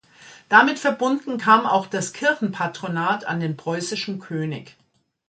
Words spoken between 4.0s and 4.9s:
König.